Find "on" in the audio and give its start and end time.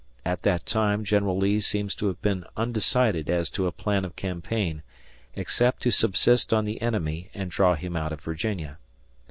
6.51-6.65